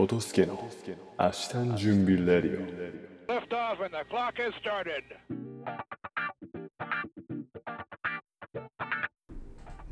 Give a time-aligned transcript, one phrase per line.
[0.00, 0.58] トトスケの
[1.18, 2.66] 明日の準備レディオ。
[3.30, 5.02] Lift off and the clock has started.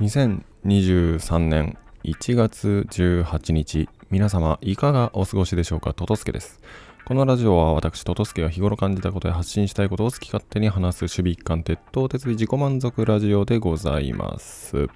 [0.01, 6.63] 2023年1月18日皆様いかがお過ごしでしょうかトトスケです。
[7.05, 14.89] このラジオは私トトスケが日頃感じたことや発信したいことを好き勝手に話す守備一貫鉄頭鉄尾自己満足ラジオでございます。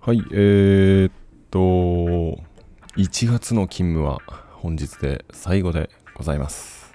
[0.00, 1.12] はいえー、っ
[1.52, 2.51] と
[2.96, 4.18] 1月の勤務は
[4.52, 6.92] 本日で最後でございます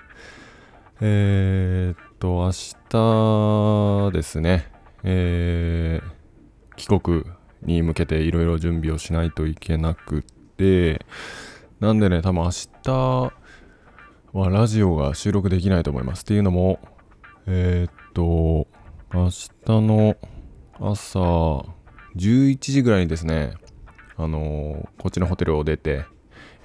[1.02, 2.52] えー、っと明
[4.10, 4.72] 日ですね
[5.04, 6.18] えー
[6.78, 7.24] 帰国
[7.64, 11.05] に向けていろいろ準備をしないといけなくて、
[11.82, 12.52] なんでね、多分明
[12.84, 13.34] 日
[14.32, 16.22] はラジオが収録できないと思います。
[16.22, 16.80] っていうのも、
[17.48, 18.68] えー、っと、
[19.14, 20.16] 明日の
[20.80, 21.10] 朝
[22.16, 23.54] 11時ぐらいにですね、
[24.18, 26.05] あのこっちのホテルを出て、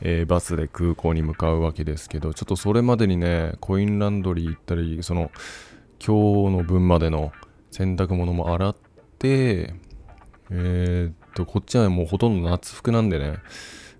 [0.00, 5.30] えーバスで空港に向かうわけですけど、ちょっとそれまでにね、コインランドリー行ったり、その、
[6.04, 7.32] 今日の分までの
[7.70, 8.76] 洗濯物も洗っ
[9.18, 9.74] て、
[10.50, 13.38] えーっと、こっちはもうほとんど夏服なんでね、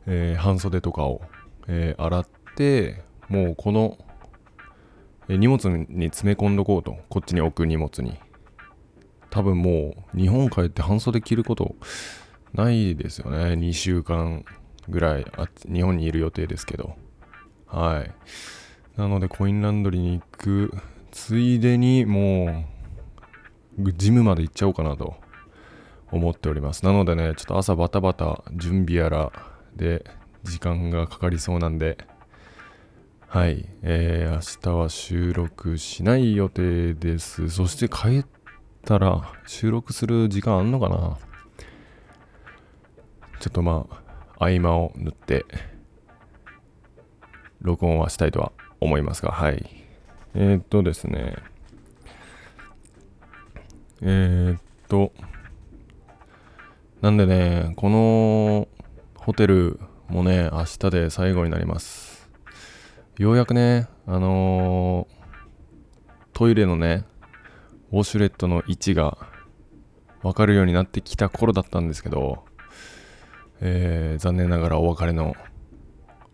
[0.07, 1.21] えー半袖とかを、
[1.69, 3.99] え洗って、もうこの、
[5.29, 8.19] え荷物に詰め込んどこうと、こっちに置く荷物に。
[9.33, 11.75] 多分もう日本帰って半袖着ること
[12.55, 13.55] ないですよね。
[13.55, 14.45] 2週間
[14.89, 16.97] ぐらいあ日本にいる予定ですけど。
[17.67, 18.11] はい。
[18.99, 20.75] なのでコインランドリーに行く
[21.11, 22.67] ついでにも
[23.79, 25.15] うジムまで行っちゃおうかなと
[26.11, 26.85] 思っております。
[26.85, 29.33] なのでね、ちょっと朝バタバタ準備やら
[29.75, 30.05] で
[30.43, 31.97] 時間がかかりそうなんで、
[33.29, 37.49] はい、えー、明日は収録しない予定です。
[37.49, 38.27] そして帰っ
[38.85, 41.19] たら収録する時間あんのかな？
[43.43, 43.89] ちょっとま
[44.39, 45.45] あ、合間を縫って、
[47.61, 49.69] 録音はしたいとは思いますが、はい。
[50.35, 51.35] えー、っとですね、
[54.01, 55.13] えー、っと、
[57.01, 58.69] なんでね、この
[59.17, 62.31] ホテルもね、明日で最後になります。
[63.19, 65.23] ようやくね、あのー
[66.33, 67.05] トイレのね、
[67.91, 69.19] ウォシュレットの位置が
[70.23, 72.45] 分かるようになってきた頃だったんですけど、
[73.65, 75.37] えー残念ながらお別れの、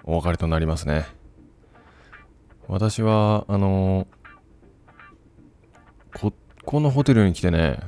[0.05, 1.07] お別れとなりますね。
[2.67, 6.33] 私は、あのーこ、
[6.65, 7.81] このホテルに来てね、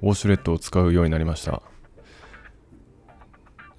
[0.00, 1.60] ウォシュレットを使うようになりました。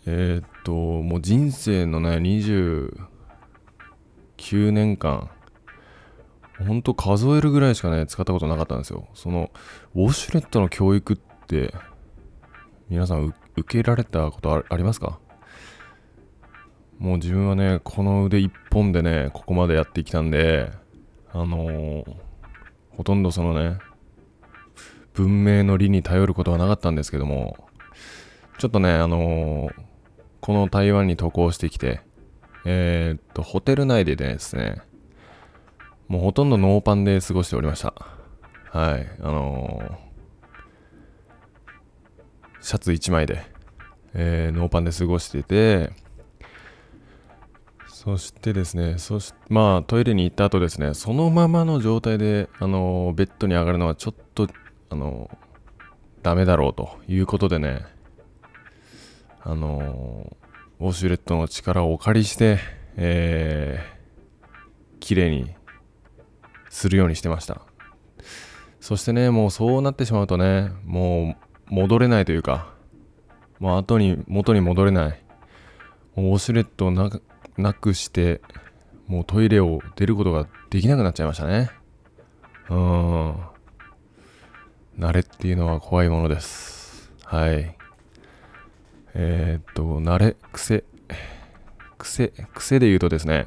[0.05, 2.91] えーっと、もう人生のね、29
[4.71, 5.29] 年間、
[6.59, 9.07] ほんと数えるぐらいしかね、使ったことなかったんですよ。
[9.13, 9.49] その、
[9.95, 11.17] ウォシュレットの教育っ
[11.47, 11.73] て、
[12.89, 15.19] 皆さん受けられたことありますか？
[16.99, 20.71] もう自分はね、この腕一本でね、ここまでやってきたんで、
[21.31, 22.15] あのー
[22.95, 23.79] ほとんどそのね、
[25.13, 27.67] 文明の理に頼ることはなかったんですけども、
[28.59, 29.73] ちょっとね、あのー
[30.41, 32.01] この台湾に渡航してきて、
[32.65, 34.81] えーっと、ホテル内でですね、
[36.07, 37.93] もうほとんどノーパンで過ごしておりました。
[38.71, 40.12] はい、あのー
[42.63, 43.45] シャツ1枚で、
[44.13, 45.91] えーノーパンで過ごしてて、
[47.87, 54.47] そしてですね、そしまあトイレに行った後ですね、そのままの状態で、あのベッドに上がるのはちょっと、
[54.89, 55.29] あの
[56.21, 57.85] ダメだろうということでね、
[59.41, 60.37] あの
[60.79, 62.59] ウォシュレットの力をお借りして、
[62.95, 65.53] えー、綺麗に
[66.69, 67.59] するようにしてました。
[68.79, 72.73] そしてね、もうそうなってしまうとね、もう戻れないというか、
[73.59, 75.23] もう後に、元に戻れない。
[76.15, 77.23] もうウォシュレットをなく
[77.57, 78.41] なくして、
[79.07, 81.69] もうトイレを出ることができなくなっちゃいましたね。
[82.69, 83.35] うーん。
[84.97, 87.11] 慣れっていうのは怖いものです。
[87.25, 87.75] はい。
[89.15, 90.83] えー、っと、慣れ、癖、
[91.97, 93.45] 癖、癖で言うとですね、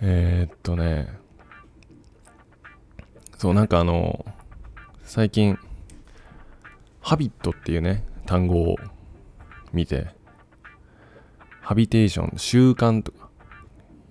[0.00, 1.08] えー、っとね、
[3.36, 4.24] そう、なんかあの、
[5.04, 5.58] 最近、
[7.00, 8.76] ハビットっていうね、単語を
[9.72, 10.08] 見て、
[11.60, 13.28] ハビテーション、習慣とか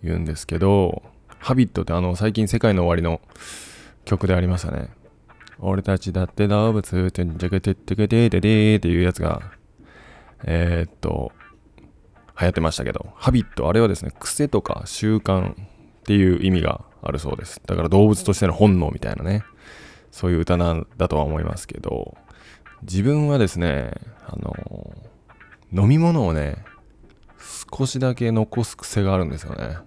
[0.04, 1.04] 言うんですけど、
[1.40, 3.22] ハビットってあの、最近世界の終わりの
[4.06, 4.90] 曲でありましたね。
[5.60, 9.42] 俺たちだって動物、てんじゃけてってけてててっていうやつが、
[10.46, 11.32] えーっと、
[12.40, 15.56] 流行ってましたけど、ハビット、あれはですね、癖とか習慣っ
[16.04, 17.62] ていう意味があるそうです。
[17.66, 19.44] だから動物としての本能みたいなね、
[20.12, 22.18] そういう歌なんだとは思いますけど、
[22.84, 23.92] 自分はですね、
[24.26, 24.56] あの、
[25.72, 26.64] 飲み物をね、
[27.72, 29.78] 少しだけ残す癖があるんですよね。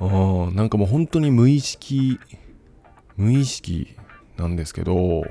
[0.00, 2.20] うん、なんかもう本当に無意識、
[3.16, 3.96] 無意識
[4.36, 5.24] なんですけど、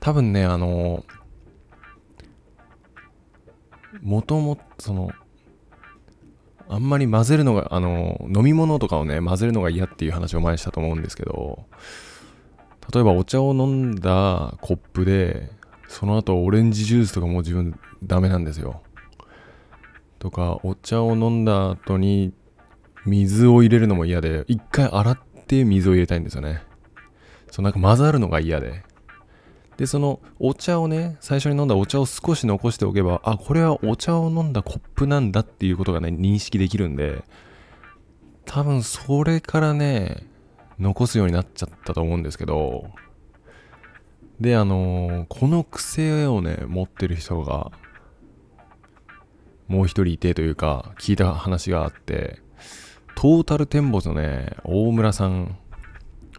[0.00, 1.04] 多分ね、あの、
[4.02, 5.10] もともその、
[6.68, 11.66] あんまり混ぜるのが、あの、飲み物とかをね、混ぜるのが嫌っていう話を前にしたと思うんですけど、
[12.92, 15.50] 例えばお茶を飲んだコップで、
[15.88, 18.82] その後オレンジジュースとかもう自分ダメなんですよ。
[20.18, 22.32] とか、お茶を飲んだ後に
[23.04, 26.62] 水を入れるのも嫌で、一回洗って水を入れたいんですよね。
[27.50, 28.82] そう、なんか混ざるのが嫌で。
[29.76, 37.24] で、そのお茶をね、最初に飲んだお茶を少し残しておけば、あ、これはお茶を飲んだコップなんだっていうことがね、認識できるんで、
[38.44, 40.26] 多分それからね、
[40.78, 42.90] 残すようになっちゃったと思うんですけど、
[44.40, 47.70] で、あのーこの癖をね、持ってる人が、
[49.68, 52.40] もう一人いてというか、聞いた話があって、
[53.14, 55.58] トータルテンボスのね、大村さん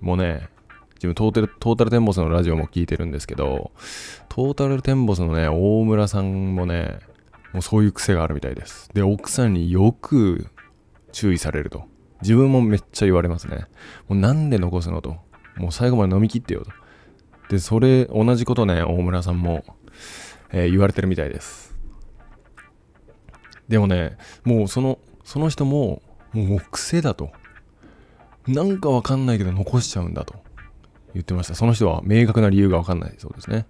[0.01, 0.49] もね、
[0.95, 3.71] 自分トータルトータルテンボスのラジオも聞いてるんですけど、
[4.29, 6.99] トータルテンボスのね、大村さんもね、
[7.53, 8.89] もうそういう癖があるみたいです。
[8.93, 10.47] で、奥さんによく
[11.11, 11.85] 注意されると。
[12.23, 13.65] 自分もめっちゃ言われますね。
[14.07, 15.17] もうなんで残すのと。
[15.57, 16.71] もう最後まで飲み切ってよと。
[17.49, 19.63] で、それ、同じことね、大村さんも、
[20.51, 21.75] えー言われてるみたいです。
[23.67, 27.31] でもね、もうその、その人も、もう癖だと。
[28.47, 30.35] なんかわかんないけど残しちゃうんだと
[31.13, 31.55] 言ってました。
[31.55, 33.65] その人は明確な理由がわかんないそうですね。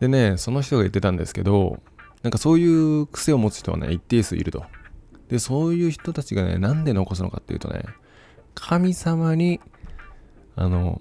[0.00, 1.80] でね、その人が言ってたんですけど、
[2.22, 4.64] なんかそういう癖を持つ人はね、一定数いると。
[5.32, 7.84] で、そういう人たちがね、なんで残すのかっていうとね、
[8.54, 9.60] 神様に、
[10.56, 11.00] あの、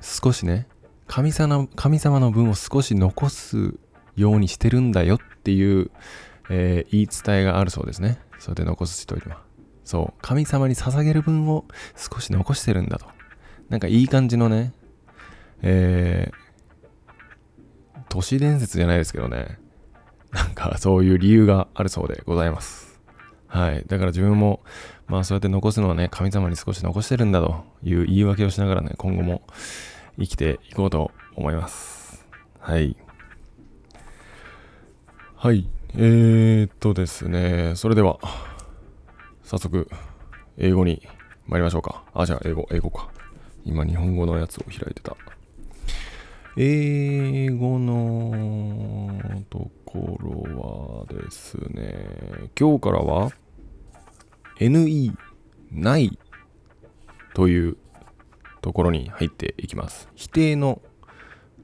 [0.00, 0.66] 少しね、
[1.06, 3.78] 神様神様の分を少し残す
[4.16, 5.92] ようにしてるんだよっていう、
[6.50, 8.18] えー言い伝えがあるそうですね。
[8.40, 9.42] それで残す人いるわ。
[9.84, 11.64] そう、神様に捧げる分を
[11.94, 13.06] 少し残してるんだと。
[13.68, 14.72] なんかいい感じのね、
[15.62, 19.60] えー、都市伝説じゃないですけどね、
[20.32, 22.87] なんかそういう理由があるそうでございます。
[23.48, 23.84] はい。
[23.86, 24.60] だから自分も、
[25.06, 29.42] まあそうやって残すのはね、神様に少し残してるんだという言い訳をしながらね、今後も
[30.18, 32.26] 生きていこうと思います。
[32.60, 32.96] はい。
[35.36, 35.68] はい。
[35.94, 38.18] えー、っとですね、それでは、
[39.42, 39.88] 早速、
[40.58, 41.02] 英語に
[41.46, 42.04] 参りましょうか。
[42.12, 43.08] あ、じゃあ、英語、英語か。
[43.64, 45.16] 今、日本語のやつを開いてた。
[46.56, 52.04] 英語のところはですね、
[52.58, 53.32] 今日からは、
[54.58, 55.12] NE、
[55.70, 56.18] ない
[57.34, 57.76] という
[58.60, 60.08] ところに入っていきます。
[60.14, 60.80] 否定の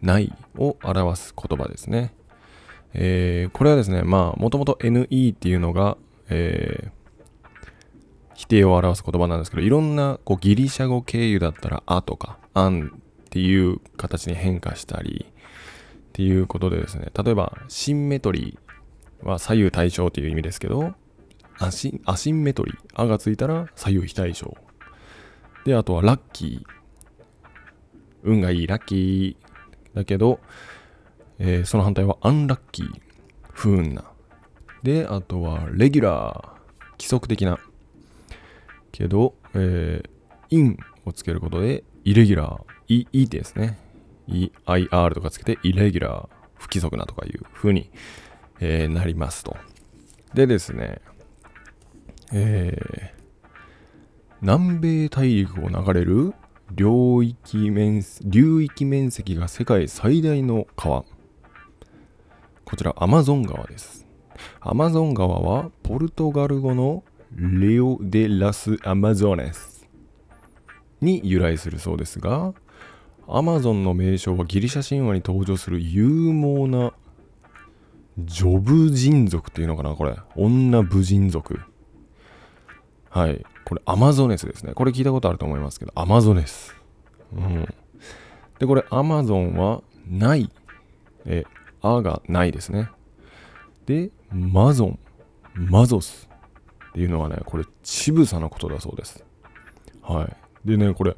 [0.01, 2.15] ないを表す言葉ですね。
[2.93, 5.97] えーこれはですね、まあ、もともと NE っていうのが、
[6.29, 7.05] えー
[8.37, 12.91] 否定を表す言葉なんですけど、いろんなこうギリシャ語経由だったら、あとか、アン
[13.27, 18.74] っていう形に変化したり、っていうことでですね、例えば、シンメトリー
[19.25, 20.95] は左右対称っていう意味ですけど、
[21.59, 24.57] アシンアシンメトリー、あがついたら左右非対称。
[25.65, 26.75] で、あとはラッキー。
[28.23, 29.97] 運がいい、ラッキー。
[29.97, 30.41] だけど、
[31.39, 33.01] えーその反対はアンラッキー。
[33.53, 34.05] 不運な。
[34.83, 36.55] で、あとはレギュラー。
[36.93, 37.59] 規則的な。
[38.93, 40.09] けど、えー、
[40.51, 42.63] インをつけることで、イレギュラー。
[42.89, 43.79] い、いですね。
[44.29, 46.29] EIR とかつけて、イレギュラー。
[46.57, 47.91] 不規則なとかいう風に、
[48.61, 49.57] えーなりますと。
[50.35, 51.01] でですね、
[52.33, 53.15] えー
[54.41, 56.35] 南米大陸を流れる
[56.71, 61.05] 領域面流域面積が世界最大の川
[62.67, 64.07] こちらアマゾン川です
[64.61, 69.89] アマゾン川はポルトガル語のレオ・デ・ラス・アマゾネス
[71.01, 72.53] に由来するそうですが
[73.27, 76.93] アマゾンの名称はギリシャ神話に登場する勇猛な
[78.19, 81.61] ジョブ人族っていうのかなこれ女武人族
[83.15, 83.45] はい。
[83.65, 84.75] これ、アマゾネスですね。
[84.75, 86.75] これ聞いたことあると思いますけど、アマゾネス。
[87.33, 87.65] うん。
[88.59, 90.51] で、これ、アマゾンは、ない。
[91.25, 91.45] え、
[91.81, 92.91] あがないですね。
[93.87, 94.99] で、マゾン、
[95.55, 96.29] マゾス
[96.89, 99.25] っていうのはね、これ、ちぶさのことだそうです。
[100.03, 100.29] は
[100.65, 100.69] い。
[100.69, 101.17] でね、これ、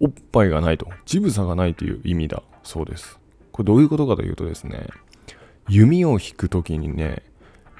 [0.00, 3.20] おっぱいがないと、ちぶさがないという意味だそうです。
[3.52, 4.86] これ、どういうことかというとですね、
[5.68, 7.22] 弓を引くときにね、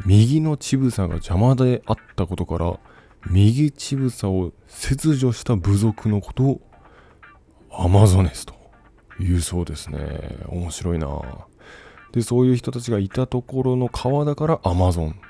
[0.04, 2.78] 右の乳房が邪魔であったことから、
[3.30, 6.60] 右乳房を切除した部族のことを
[7.70, 8.54] アマゾネスと
[9.18, 10.38] いうそうですね。
[10.48, 11.08] 面白いな
[12.12, 15.20] で、そういう人たちがいたところの川だからアマゾン。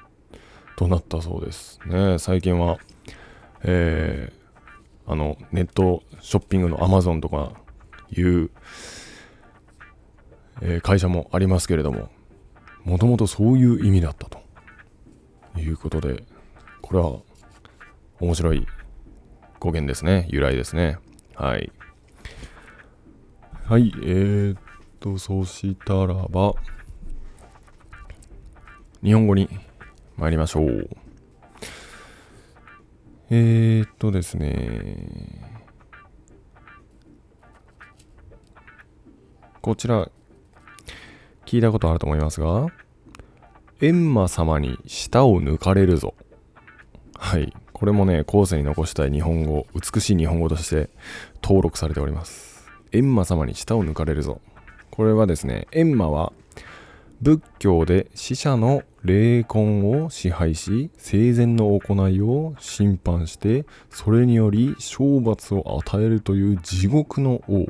[0.76, 2.78] となったそうですね最近は
[3.62, 7.52] えー、あのネットショッピングのアマゾンとか
[8.10, 8.50] いう、
[10.60, 12.10] えー会社もありますけれども
[12.86, 14.46] もともとそういう意味だったと。
[15.60, 16.22] いうことで
[16.82, 17.18] これは
[18.20, 18.66] 面白い
[19.58, 20.26] 語源ですね。
[20.30, 20.98] 由来ですね。
[21.34, 21.72] はい。
[23.64, 24.58] はいえー、っ
[25.00, 26.54] とそしたらば
[29.02, 29.48] 日本語に
[30.16, 30.88] 参りましょう。
[33.30, 35.60] えー、っとですね。
[39.60, 40.08] こちら
[41.46, 42.66] 聞いたことあると思いますが
[43.80, 46.14] エンマ様に舌を抜かれるぞ。
[47.18, 47.52] はい。
[47.72, 50.88] これもね後世に残したい日本語美しい日本語として
[51.42, 52.66] 登録されております。
[52.92, 54.40] エンマ様に舌を抜かれるぞ。
[54.90, 56.32] これはですねエンマは
[57.20, 67.66] 仏教で死者の霊魂を支配し生前の行いを審判してそれにより懲罰を与えるという地獄の王。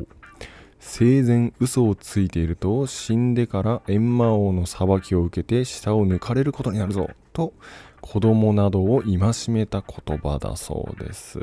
[0.88, 7.52] 生前嘘をついていると死んでから閻魔王の裁きを受けて舌を抜かれることになるぞと
[8.00, 11.40] 子供などを戒めた言葉だそうです。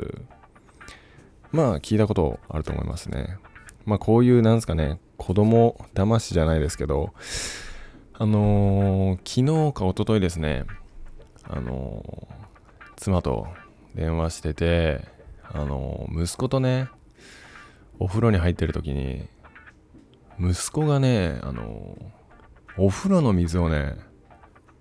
[1.52, 3.36] まあ聞いたことあると思いますね。
[3.84, 7.12] まあこういうなんですかね子供騙しじゃないですけど
[8.14, 10.64] あのー昨日か一昨日ですね
[11.44, 12.34] あのー
[12.96, 13.46] 妻と
[13.94, 15.04] 電話してて
[15.44, 16.88] あのー息子とね
[17.98, 19.28] お風呂に入ってる時に
[20.38, 21.96] 息子がねあの
[22.76, 23.96] お風呂の水をね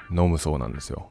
[0.10, 1.10] 飲むそうなんですよ。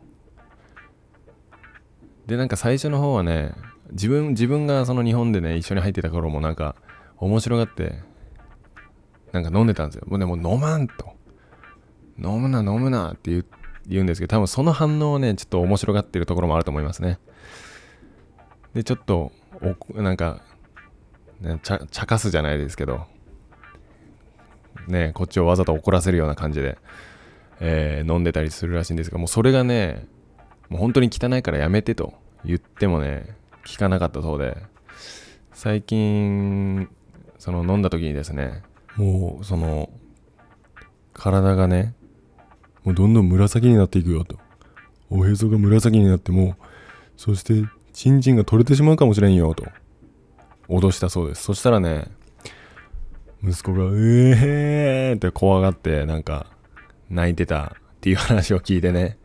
[2.27, 3.53] でなんか最初の方はね
[3.91, 6.77] 自分自分がその日本でね一緒に入ってた頃もなんか
[7.19, 8.01] 面白がって
[9.33, 10.05] なんか飲んでたんですよ。
[10.07, 11.13] もうでもう飲まんと。
[12.19, 13.47] 飲むな飲むなって言う
[13.87, 17.19] 言うんですけど多分その反応をねちょっと面白がってるところもあると思いますね。
[18.75, 20.43] でちょっとおなんか
[21.43, 23.07] ね、ちゃ茶化すじゃないですけど、
[24.93, 26.79] ね、こっちをわざと怒らせるような感じで、
[27.61, 30.07] えー飲んでたりするらしいんですが、もうそれがね、
[30.69, 34.57] もう本当に汚いからやめてと言ってもね、聞かなかったそうで、
[35.53, 36.89] 最近、
[37.39, 38.63] その飲んだ時にですね、
[38.97, 39.91] もうその、
[41.13, 41.95] 体がね、
[42.85, 44.39] もうどんどん紫になっていくよと。
[45.11, 46.57] おへそが紫になっても、
[47.17, 49.67] そして、チンチンが取れてしまうかもしれんよと。
[50.69, 51.43] 脅したそうです。
[51.43, 52.07] そしたらね、
[53.45, 56.47] 息子が、うえーって怖がって、なんか、
[57.11, 59.19] 泣いてたっていう話を聞いてね。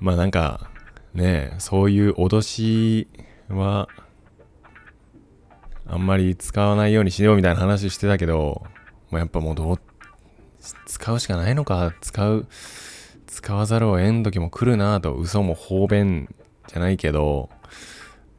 [0.00, 0.70] まあなんか、
[1.14, 3.08] ねそういう脅し
[3.48, 3.88] は、
[5.86, 8.62] あんまり使わないようにしようみたいな話してたけど、
[9.10, 9.80] まあ、やっぱもうどう、
[10.86, 12.46] 使うしかないのか、使う、
[13.26, 16.32] 使わざるを得ん時も来るなぁと、嘘も方便
[16.68, 17.50] じゃないけど、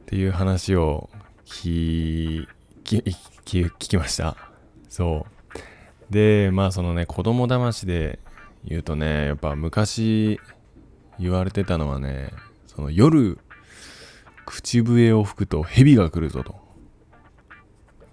[0.02, 1.10] っていう話を
[1.44, 2.46] 聞
[2.86, 2.98] き
[3.44, 4.36] 聞聞きました。
[4.88, 5.26] そ
[6.10, 6.12] う。
[6.12, 8.20] でまあそのね子供騙しで
[8.64, 10.40] 言うとねやっぱ昔
[11.18, 12.30] 言われてたのはね
[12.66, 13.38] その夜
[14.44, 16.54] 口笛を吹くと蛇が来るぞと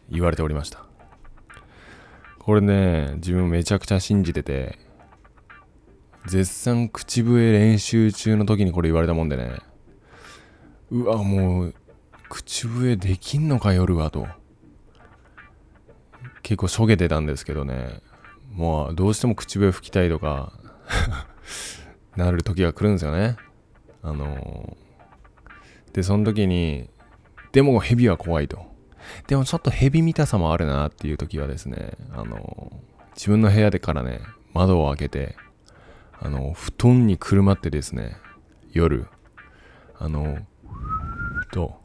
[0.10, 0.86] 言われておりました。
[2.40, 4.80] これね自分めちゃくちゃ信じてて
[6.26, 9.60] 絶賛口笛練習中の時にこれ言われたもんでね。
[10.90, 11.76] うわもう
[12.28, 14.28] 口笛できんのか夜はと。
[16.44, 18.02] 結構しょげてたんですけどね。
[18.52, 20.54] もうどうしても口笛吹きたいとか
[22.16, 23.38] なる時が来るんですよね。
[24.04, 24.84] あのー
[25.94, 26.90] でその時に
[27.52, 28.66] でも蛇は怖いと。
[29.28, 34.22] でもちょっと蛇見たさもあるなっていう時はですねあのー自分の部屋でからね
[34.54, 35.36] 窓を開けて
[36.20, 38.18] あの布団にくるまってですね
[38.72, 39.06] 夜
[40.00, 40.40] あの
[41.52, 41.80] と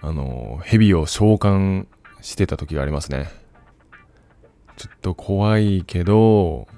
[0.00, 1.86] あの蛇を召喚
[2.20, 3.28] してた時がありますね。
[4.76, 6.68] ちょっと怖いけど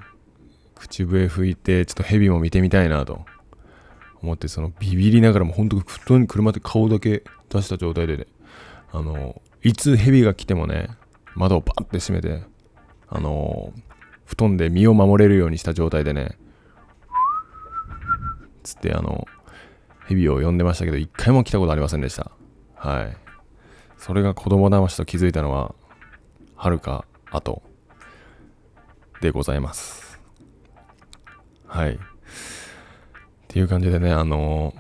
[0.75, 3.27] 口笛吹いてちょっと蛇も見てみたいなと
[4.23, 8.27] 思ってそのビビりながらも本当に布団にくるまって顔だけ出した状態でね
[8.91, 10.89] あのいつ蛇が来てもね
[11.35, 12.43] 窓をバッて閉めて
[13.09, 13.75] あの
[14.25, 16.39] 布団で身を守れるようにした状態でね
[18.63, 19.27] つってあの
[20.07, 22.31] 蛇を呼んでましたけど一回も来たことありませんでした。
[22.75, 23.30] はい。
[24.01, 25.75] それが子供騙しと気づいたのは
[26.57, 27.63] はるか後
[29.21, 30.19] でございます。
[31.67, 31.93] はい。
[31.93, 31.99] っ
[33.47, 34.73] ていう感じでねあの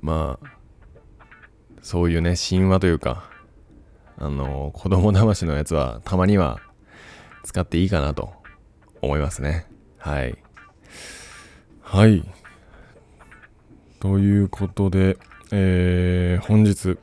[0.00, 0.46] まあ
[1.82, 3.30] そういうね神話というか
[4.18, 6.58] あの子供騙しのやつはたまには
[7.44, 8.32] 使っていいかなと
[9.02, 9.66] 思いますね。
[9.98, 10.36] はい。
[11.80, 12.24] はい。
[14.00, 15.16] ということで、
[15.52, 16.98] えー、本日、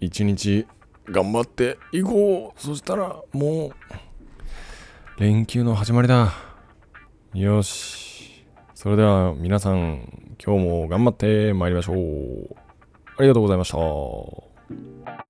[0.00, 0.66] 一日
[1.10, 2.60] 頑張っていこう。
[2.60, 3.72] そしたら、もう、
[5.20, 6.32] 連休の始まりだ。
[7.34, 8.46] よし。
[8.74, 12.56] それでは皆さん、今日も頑張って参りましょう。
[13.18, 15.29] ありがとうございました。